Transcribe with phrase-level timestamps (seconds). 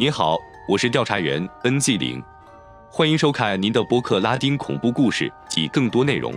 [0.00, 2.22] 您好，我是调查员 NZ 零，
[2.88, 6.32] 欢迎收看您的播客拉丁恐怖故事及更多内容。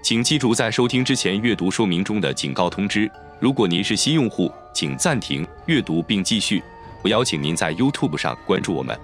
[0.00, 3.10] 请记住在收听之前阅读说明中的警告通知。
[3.40, 6.62] 如果您是新用户，请暂停阅读并继续。
[7.02, 8.96] 我邀请您在 YouTube 上关注我们。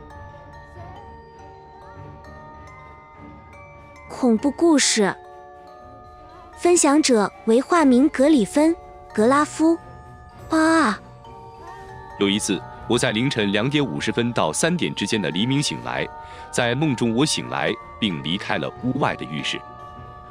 [4.08, 5.12] 恐怖故事
[6.56, 8.72] 分享者为化名格里芬·
[9.12, 9.76] 格拉夫。
[10.48, 10.96] 啊！
[12.20, 12.62] 有一次。
[12.90, 16.04] 我在凌晨两点五十分到三点之间的黎明醒来，
[16.50, 19.60] 在梦中我醒来并离开了屋外的浴室。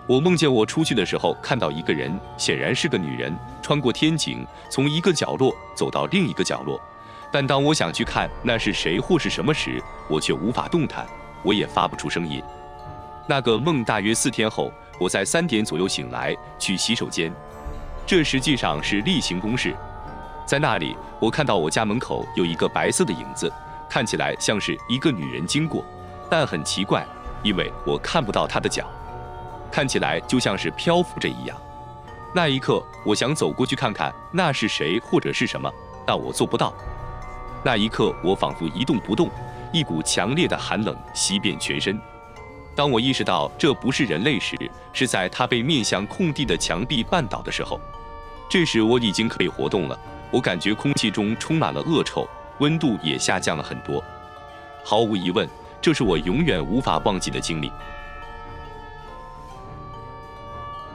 [0.06, 6.82] 我梦见我出去的时候看到一个人，显然是个女人，穿过天井，从一个角落走到另一个角落。
[7.32, 11.08] 但当我想去看那是谁或是什么时，我却无法动弹，
[11.44, 12.44] 我也发不出声音。
[13.26, 17.32] 那个梦大约四天后，我在三点左右醒来去洗手间，
[18.06, 19.74] 这实际上是例行公事。
[20.50, 23.54] 在那里，我看到我家门口有一个白色的影子，
[23.88, 25.86] 看起来像是一个女人经过，
[26.28, 27.06] 但很奇怪，
[27.44, 28.84] 因为我看不到她的脚，
[29.72, 31.56] 看起来就像是漂浮着一样。
[32.34, 35.72] 那一刻，我想走过去看看那是谁或者是什么，
[36.04, 36.74] 但我做不到。
[37.64, 39.30] 那一刻，我仿佛一动不动，
[39.72, 42.02] 一股强烈的寒冷袭遍全身。
[42.76, 44.58] 当我意识到这不是人类时，
[44.94, 47.80] 是在他被面向空地的墙壁绊倒的时候。
[48.50, 50.00] 这时我已经可以活动了。
[50.32, 52.28] 我感觉空气中充满了恶臭，
[52.60, 54.04] 温度也下降了很多。
[54.84, 55.48] 毫无疑问，
[55.82, 57.72] 这是我永远无法忘记的经历。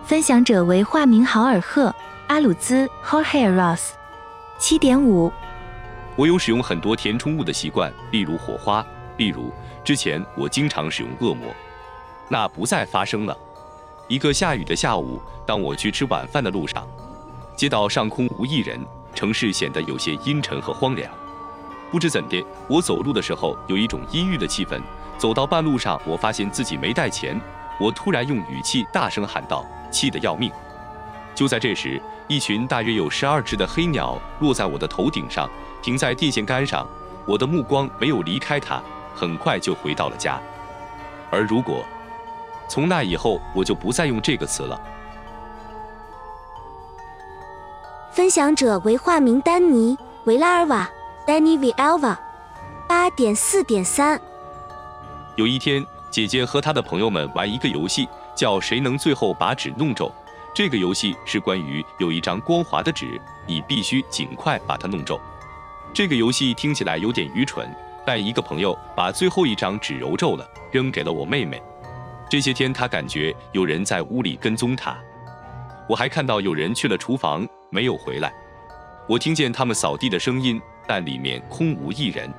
[0.05, 1.89] 分享者为化名豪尔赫·
[2.27, 3.93] 阿鲁兹 （Jorge Ross）。
[4.59, 5.33] 七点五。
[6.17, 9.51] 我有使用很多填充物的习惯，例如火花，例如
[9.83, 11.53] 之前我经常使用恶魔。
[12.29, 13.37] 那不再发生了。
[14.07, 16.87] 一个下雨的下午，当我去吃晚饭的路上，
[17.57, 18.79] 街道上空无一人。
[19.15, 21.11] 城市显得有些阴沉和荒凉。
[21.91, 24.81] 不知怎的，我走路的时候有一种阴郁的气氛。
[25.17, 27.41] 走到半路上，我发现自己没带钱。
[27.79, 30.51] 我突然用语气大声喊道：“气得要命！”
[31.35, 35.49] 就在这时，一群大约有十二只的黑鸟落在我的头顶上，
[35.83, 36.87] 停在电线杆上。
[37.27, 38.83] 我的目光没有离开它，
[39.15, 40.41] 很快就回到了家。
[41.31, 41.85] 而如果
[42.69, 44.81] 从那以后，我就不再用这个词了。
[48.15, 50.89] 分享者为化名丹尼·维拉尔瓦
[51.27, 52.21] （Danny v a l v a
[52.87, 54.21] 八点四点三。
[55.35, 60.15] 有一天，姐姐和她的朋友们玩一个游戏，叫“谁能最后把纸弄皱”。
[60.55, 65.21] 这个游戏是关于有一张光滑的纸，你必须尽快把它弄皱。
[65.93, 67.69] 这个游戏听起来有点愚蠢，
[68.07, 71.61] 但一个朋友把最后一张纸揉皱了，扔给了我妹妹。
[72.31, 74.97] 这些天，她感觉有人在屋里跟踪她。
[75.89, 77.45] 我还看到有人去了厨房。
[77.75, 78.33] 没有回来，
[79.09, 82.33] 我听见他们扫地的声音，但里面空无一人。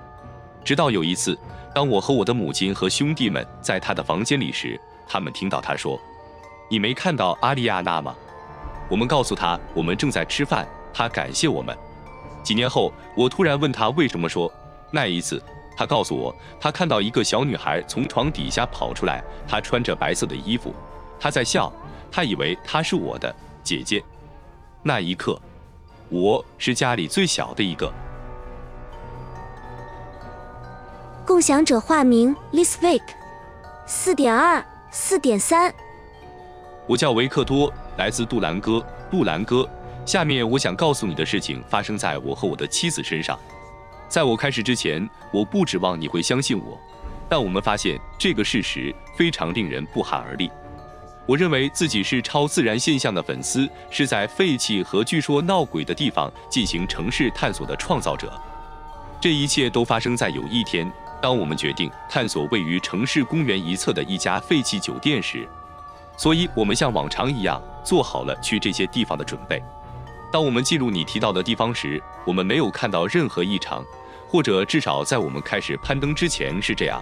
[0.64, 1.38] 直到有一次，
[1.74, 6.00] 当我和我的母亲和兄弟们在他的房间里时，他们听到他说
[6.72, 8.16] ：“你没看到阿丽亚娜吗？”
[8.90, 11.78] 我们告诉他我们正在吃饭，他感谢我们。
[12.42, 14.50] 几年后，我突然问他为什么说
[14.90, 15.44] 那一次，
[15.76, 20.74] 他告诉我他看到一个小女孩从床底下跑出来，她穿着白色的衣服，
[21.20, 21.70] 她在笑，
[22.10, 24.02] 他以为她是我的姐姐。
[24.88, 25.42] 那一刻，
[26.10, 27.92] 我是家里最小的一个。
[31.26, 33.02] 共享者化名 Lisvik，
[33.88, 35.74] 四点二四点三。
[36.86, 38.86] 我叫维克多，来自杜兰戈。
[39.10, 39.68] 杜兰戈，
[40.06, 43.40] 下面我想告诉你的事情发生在我和我的妻子身上。
[44.08, 46.80] 在我开始之前，我不指望你会相信我，
[47.28, 50.52] 但我们发现这个事实非常令人不寒而栗。
[51.28, 58.32] 我认为自己是超自然现象的粉丝，是在废弃和据说闹鬼的地方进行城市探索的创造者。
[59.20, 65.48] 这一切都发生在有一天，当我们决定探索位于城市公园一侧的一家废弃酒店时，
[66.16, 69.62] 所以我们像往常一样做好了去这些地方的准备。
[70.32, 73.84] 当我们进入你提到的地方时，我们没有看到任何异常，
[74.28, 77.02] 或者至少在我们开始攀登之前是这样。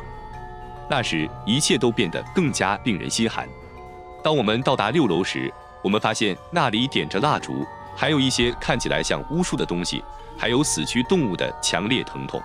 [0.90, 3.50] 那时一切都变得更加令人心寒。
[4.24, 7.66] 当我们到达六楼时，我们发现那里点着蜡烛，
[7.96, 10.02] 还有一些看起来像巫术的东西，
[10.38, 12.42] 还有死去动物的强烈疼痛。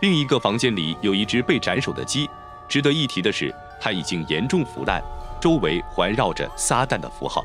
[0.00, 2.30] 另一个房间里有一只被斩首的鸡，
[2.68, 5.02] 值得一提的是，它已经严重腐烂，
[5.40, 7.44] 周围环绕着撒旦的符号。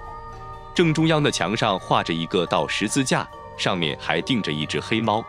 [0.76, 3.28] 正中央的墙上画着一个倒十字架，
[3.58, 5.26] 上面还钉着一只黑猫。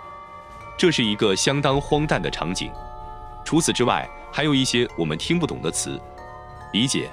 [0.76, 2.70] 这是一个相当荒诞的场景。
[3.44, 5.98] 除此之外，还有一些我们听不懂的词，
[6.72, 7.10] 理解。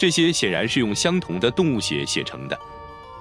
[0.00, 2.58] 这些显然是用相同的动物血写成的。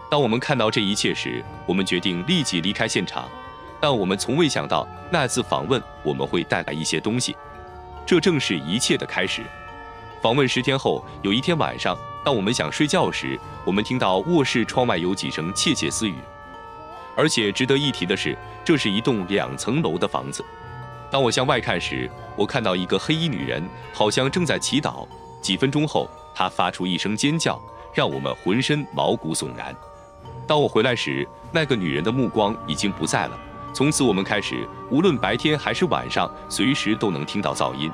[0.10, 3.30] 当我们看到这一切时，我们决定立即离开现场。
[3.81, 7.36] 但我们从未想到那次访问我们会带来一些东西，
[8.06, 9.42] 这正是一切的开始。
[10.22, 16.16] 访问十天后，有一天晚上，当我们想睡觉时，我们听到卧室窗外有几声窃窃私语。
[17.14, 20.46] 而且值得一提的是，这是一栋两层楼的房子。
[21.12, 23.62] 当我向外看时，我看到一个黑衣女人，
[23.92, 25.06] 好像正在祈祷。
[25.42, 27.62] 几分钟后，他发出一声尖叫，
[27.94, 29.75] 让我们浑身毛骨悚然。
[30.47, 33.38] 当我回来时，那个女人的目光已经不在了。
[33.74, 37.91] 从此，我们开始无论白天还是晚上，随时都能听到噪音。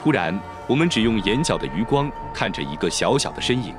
[0.00, 3.74] 突然，我们只用眼角的余光看着一个小小的身影，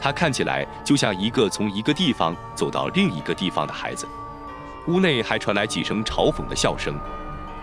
[0.00, 4.08] 他看起来就像一个从一个地方走到另一个地方的孩子。
[4.86, 6.98] 屋内还传来几声嘲讽的笑声，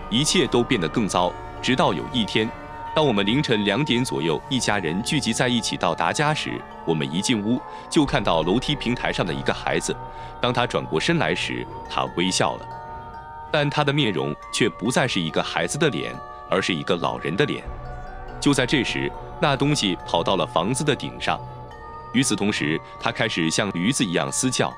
[0.08, 1.32] 一切都变得更糟。
[1.60, 2.48] 直到有一天，
[2.94, 7.58] 当我们凌晨两点左右一家人聚集在一起到达家时，我们一进屋
[7.88, 9.96] 就看到楼梯平台上的一个孩子。
[10.42, 12.66] 当他转过身来时，他微笑了，
[13.50, 16.14] 但他的面容却不再是一个孩子的脸，
[16.50, 17.64] 而是一个老人的脸。
[18.38, 19.10] 就在这时，
[19.40, 21.40] 那东西跑到了房子的顶上。
[22.12, 24.70] 与此同时，它开始像驴子一样嘶叫。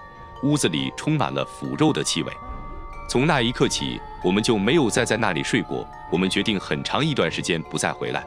[0.44, 2.32] 屋子里充满了腐肉的气味。
[3.09, 5.87] 从那一刻起，我们就没有再在那里睡过。
[6.11, 8.25] 我们决定很长一段时间不再回来。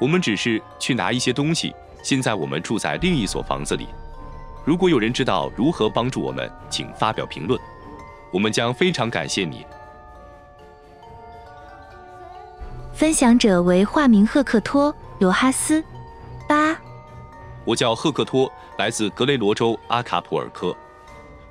[0.00, 1.74] 我们只是去拿一些东西。
[2.02, 3.88] 现在我们住在另一所房子里。
[4.64, 7.60] 如果有人知道如何帮助我们，请发表评论，
[8.32, 9.66] 我们将非常感谢你。
[12.92, 15.82] 分享者为化名赫克托·罗哈斯。
[16.48, 16.76] 八，
[17.64, 20.76] 我叫赫克托，来自格雷罗州阿卡普尔科。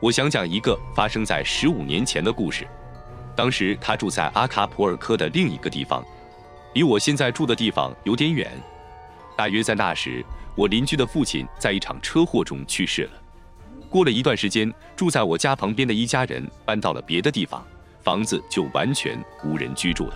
[0.05, 2.67] 我想讲一个发生在十五年前的故事。
[3.35, 6.05] 当时他住在阿卡普尔科的另一个地方，
[6.75, 8.51] 离我现在住的地方有点远。
[9.35, 10.23] 大约在那时。
[10.55, 13.11] 我邻居的父亲在一场车祸中去世了。
[13.89, 17.65] 过了一段时间，住在我家旁边的一家人搬到了别的地方，
[18.01, 20.13] 房子就完全无人居住了。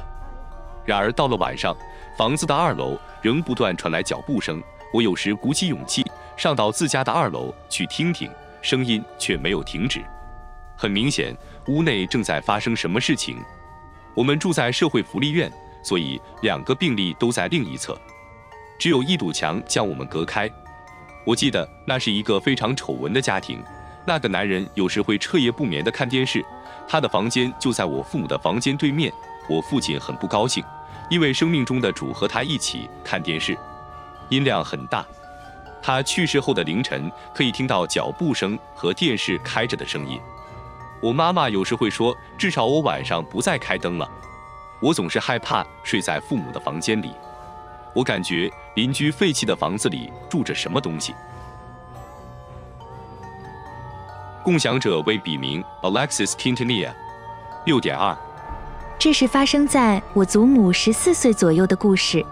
[0.86, 1.76] 然而到了晚上，
[2.16, 4.62] 房子的二楼仍不断传来脚步声。
[4.94, 6.06] 我有时鼓起勇气
[6.38, 8.32] 上到自家的二楼去听听，
[8.62, 10.02] 声音却没有停止。
[10.76, 11.36] 很明显，
[11.68, 13.38] 屋内正在发生什么事情。
[14.16, 15.52] 我们住在社会福利院，
[15.84, 18.00] 所以两个病例都在另一侧。
[18.78, 20.50] 只有一堵墙将我们隔开。
[21.26, 23.62] 我记得那是一个非常丑闻的家庭。
[24.06, 26.44] 那个男人有时会彻夜不眠地看电视，
[26.88, 29.12] 他的房间就在我父母的房间对面。
[29.50, 30.64] 我父亲很不高兴，
[31.10, 33.58] 因为生命中的主和他一起看电视，
[34.30, 35.06] 音量很大。
[35.82, 40.20] 他去世后的凌晨，可以听到脚步声和电视开着的声音。
[41.02, 44.10] 我妈妈有时会说：“至少我晚上不再开灯了。”
[44.82, 47.12] 我总是害怕睡在父母的房间里。
[47.94, 51.14] 我感觉邻居废弃的房子里住着什么东西。
[54.44, 56.94] 共享者为笔名 Alexis Quintanilla，
[57.66, 58.18] 六点二。
[58.98, 62.26] 这是发生在我祖母十四岁左右的故事。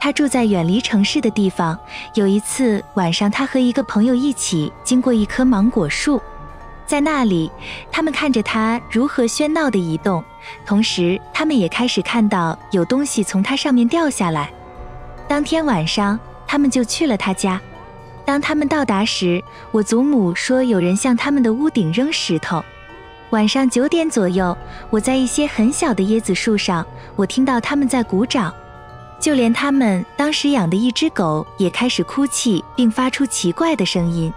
[0.00, 1.78] 他住在远离城市的地方。
[2.14, 6.20] 有一次晚上，他和一个朋友一起经过一棵芒果树，
[6.86, 7.50] 在那里，
[7.90, 10.24] 他们看着它如何喧闹的移动，
[10.64, 14.50] 同时他们也开始看到有东西从它上面掉下来。
[15.26, 17.60] 当天晚上，他们就去了他家。
[18.24, 22.64] 当他们到达时，我祖母说有人向他们的屋顶扔石头。
[23.30, 24.56] 晚上九点左右，
[24.88, 28.52] 我在一些很小的椰子树上，我听到他们在鼓掌，
[29.20, 34.32] 就连他们当时养的一只狗也开始哭泣，并发出奇怪的声音。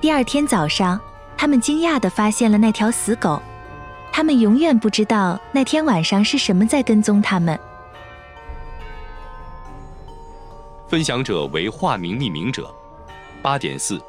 [0.00, 0.98] 第二天早上，
[1.36, 3.40] 他们惊讶地发现了那条死狗。
[4.10, 7.58] 他们永远不知道那天晚上是什么在跟踪他们。
[10.88, 12.74] 分享者为化名匿名者，
[13.42, 14.00] 八点四。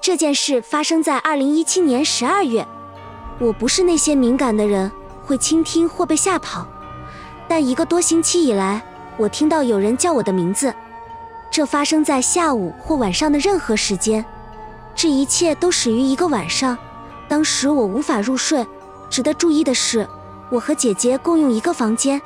[0.00, 2.64] 这件事发生在二零一七年十二月。
[3.40, 4.92] 我不是那些敏感的人
[5.24, 6.66] 会倾听或被吓跑，
[7.48, 8.80] 但一个多星期以来，
[9.16, 10.72] 我听到有人叫我的名字。
[11.50, 14.24] 这发生在下午或晚上的任何时间。
[14.94, 16.76] 这一切都始于一个晚上，
[17.28, 18.66] 当时我无法入睡。
[19.10, 20.08] 值得注意的是，
[20.50, 22.20] 我和姐姐共用一个房间，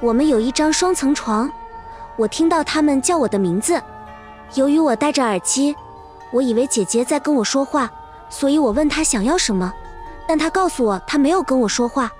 [0.00, 1.50] 我们有一张双层床。
[2.16, 3.80] 我听到他们叫我的名字，
[4.54, 5.74] 由于我戴着耳机，
[6.30, 7.90] 我以为姐姐在跟我说话，
[8.28, 9.72] 所以我问她想要什么，
[10.28, 12.12] 但她告诉我她没有跟我说话。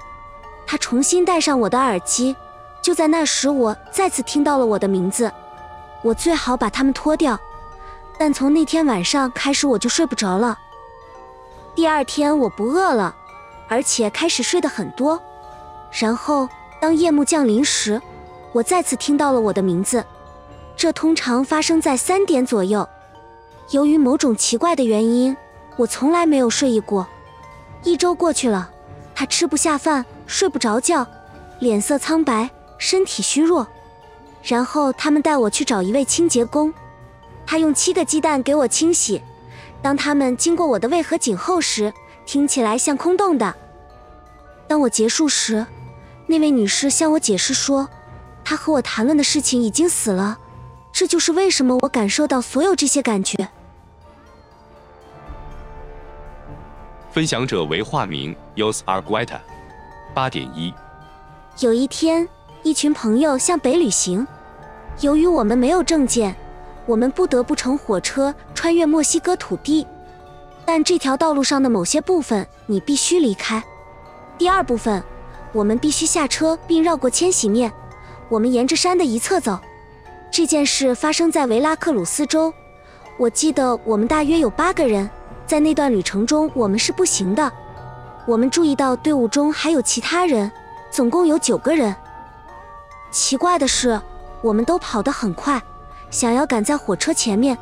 [0.66, 2.34] 她重新戴上我的耳机，
[2.82, 5.32] 就在那时，我再次听到了我的名字。
[6.02, 7.38] 我最好把它们脱掉，
[8.18, 10.58] 但从那天晚上开始我就睡不着了。
[11.74, 13.14] 第二天我不饿了，
[13.68, 15.22] 而且开始睡得很多。
[15.92, 16.48] 然后
[16.80, 18.02] 当夜幕降临时。
[18.54, 20.04] 我再次听到了我的名字，
[20.76, 22.86] 这通常发生在三点左右。
[23.70, 25.34] 由于某种奇怪的原因，
[25.78, 27.06] 我从来没有睡意过。
[27.82, 28.68] 一周过去了，
[29.14, 31.06] 他吃不下饭，睡不着觉，
[31.60, 32.50] 脸色苍白，
[32.82, 33.64] 身体虚弱。
[34.42, 36.74] 然后他们带我去找一位清洁工，
[37.46, 39.22] 他用七个鸡蛋给我清洗。
[39.80, 41.94] 当他们经过我的胃和颈后时，
[42.26, 43.54] 听起来像空洞的。
[44.66, 45.64] 当我结束时，
[46.26, 47.88] 那位女士向我解释说，
[48.44, 50.38] 她和我谈论的事情已经死了。
[50.92, 53.48] 这就是为什么我感受到所有这些感觉。
[57.12, 59.38] 分享者为化名 Yos Argueta，
[60.12, 60.74] 八点一。
[61.60, 62.28] 有一天，
[62.64, 64.24] 一群朋友向北旅行，
[65.00, 66.34] 由于我们没有证件，
[66.86, 69.84] 我们不得不乘火车穿越墨西哥土地。
[70.64, 73.60] 但这条道路上的某些部分你必须离开。
[74.38, 75.02] 第二部分，
[75.52, 77.72] 我们必须下车并绕过千禧面。
[78.28, 79.58] 我们沿着山的一侧走。
[80.30, 82.54] 这件事发生在维拉克鲁斯州。
[83.18, 85.10] 我记得我们大约有八个人。
[85.44, 87.52] 在那段旅程中，我们是步行的。
[88.24, 90.50] 我们注意到队伍中还有其他人，
[90.92, 91.94] 总共有九个人。
[93.12, 94.00] 奇怪的是，
[94.40, 95.62] 我们都跑得很快，
[96.10, 97.56] 想要赶在火车前面，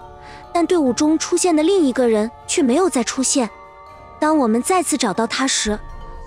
[0.52, 3.50] 但队伍中出现的另一个人却没有再出现。
[4.20, 5.76] 当我们再次找到他时，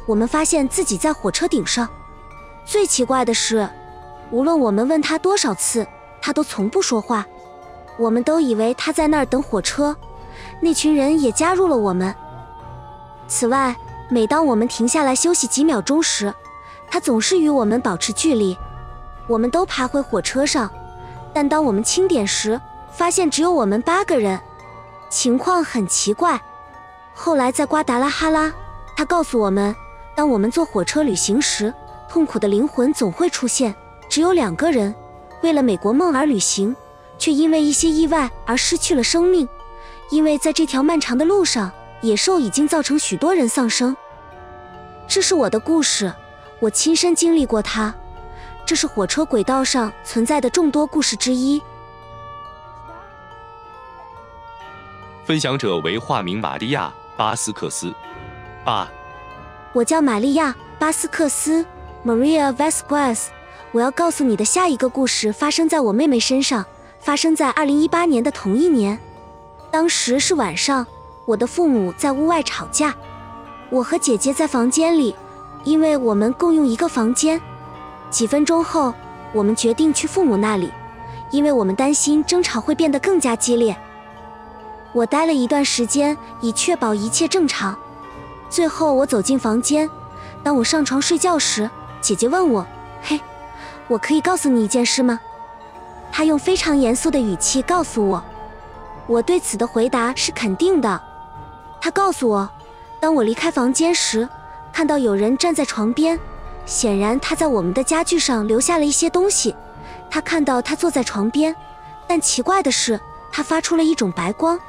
[0.06, 1.88] 我们发现自己在火车顶上。
[2.66, 3.70] 最奇怪的是，
[4.30, 5.88] 无论我们问他多少次，
[6.22, 7.26] 他都从不说话。
[7.98, 9.96] 我们都以为他在那儿等火车。
[10.60, 12.14] 那群人也加入了我们。
[13.28, 13.74] 此外，
[14.10, 16.34] 每当我们停下来休息几秒钟时，
[16.90, 18.58] 他总是与我们保持距离。
[19.28, 20.70] 我们都爬回火车上，
[21.34, 22.60] 但当我们清点时，
[22.92, 24.40] 发现只有我们八个人，
[25.10, 26.42] 情况很奇怪。
[27.14, 28.54] 后来在瓜达拉哈拉，
[28.96, 29.76] 他告诉我们，
[30.16, 31.74] 当我们坐火车旅行时，
[32.10, 33.74] 痛苦的灵魂总会出现。
[34.10, 34.94] 只有两个人
[35.42, 36.76] 为了美国梦而旅行，
[37.18, 39.48] 却因为一些意外而失去了生命。
[40.12, 43.96] 因为在这条漫长的路上，野兽已经造成许多人丧生。
[45.08, 46.14] 这是我的故事，
[46.60, 47.96] 我亲身经历过它。
[48.66, 51.62] 这是火车轨道上存在的众多故事之一。
[55.26, 57.94] 分享者为化名玛利亚·巴斯克斯。
[58.66, 58.88] 八，
[59.74, 61.66] 我叫玛利亚·巴斯克斯
[62.06, 63.28] （Maria Vasquez）。
[63.72, 66.66] 我要告诉你的下一个故事发生在我妹妹身上，
[67.00, 69.00] 发生在二零一八年的同一年。
[69.72, 70.86] 当时是晚上，
[71.26, 72.94] 我的父母在屋外吵架，
[73.70, 75.16] 我和姐姐在房间里，
[75.64, 77.42] 因为我们共用一个房间。
[78.14, 78.94] 几分钟后，
[79.34, 80.72] 我们决定去父母那里，
[81.32, 83.76] 因为我们担心争吵会变得更加激烈。
[84.92, 87.76] 我待了一段时间，以确保一切正常。
[88.52, 89.90] 最后，我走进房间。
[90.44, 91.68] 当我上床睡觉时，
[92.02, 92.64] 姐姐问我
[93.02, 93.20] ：“嘿，
[93.88, 95.20] 我可以告诉你一件事吗？”
[96.14, 98.24] 她用非常严肃的语气告诉我。
[99.08, 101.02] 我对此的回答是肯定的。
[101.82, 102.48] 她告诉我，
[103.00, 104.30] 当我离开房间时，
[104.72, 106.20] 看到有人站在床边，
[106.66, 109.56] 显然他在我们的家具上留下了一些东西。
[110.10, 111.56] 他看到他坐在床边，
[112.08, 113.00] 但奇怪的是，
[113.32, 114.60] 他发出了一种白光，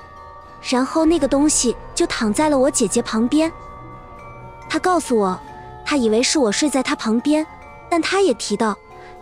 [0.63, 3.53] 然后那个东西就躺在了我姐姐旁边。
[4.69, 5.39] 他告诉我，
[5.85, 7.47] 他以为是我睡在他旁边，
[7.91, 8.77] 但他也提到，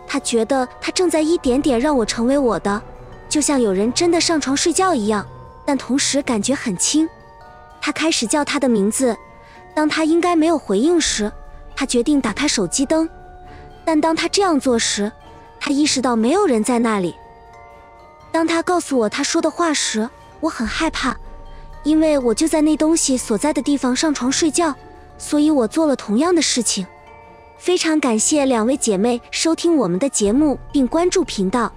[0.07, 2.81] 他觉得他正在一点点让我成为我的。
[3.27, 5.27] 就像有人真的上床睡觉一样，
[5.65, 7.07] 但同时感觉很轻。
[7.81, 9.17] 他开始叫他的名字，
[9.75, 11.29] 当他应该没有回应时，
[11.83, 13.09] 他决定打开手机灯。
[13.83, 15.11] 但当他这样做时，
[15.59, 17.13] 他意识到没有人在那里。
[18.31, 20.09] 当他告诉我他说的话时，
[20.39, 21.13] 我很害怕，
[21.83, 24.73] 因为我就在那东西所在的地方上床睡觉，
[25.17, 26.87] 所以我做了同样的事情。
[27.57, 31.69] 非常感谢两位姐妹收听我们的节目并关注频道。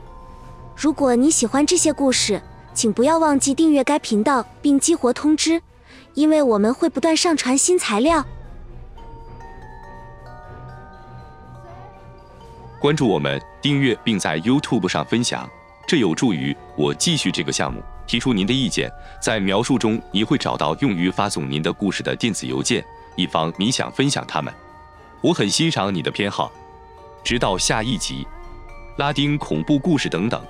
[0.76, 2.40] 如果你喜欢这些故事，
[2.72, 5.60] 请不要忘记订阅该频道并激活通知，
[6.14, 8.24] 因为我们会不断上传新材料。
[12.78, 15.48] 关注我们，订阅并在 YouTube 上分享，
[15.86, 17.82] 这有助于我继续这个项目。
[18.06, 18.90] 提出您的意见，
[19.20, 22.84] 在描述中你会找到用于发送您的故事的电子邮件，
[23.16, 24.52] 以防你想分享他们。
[25.20, 26.52] 我很欣赏你的偏好。
[27.24, 28.26] 直到下一集。
[28.98, 30.40] 拉丁恐怖故事等等。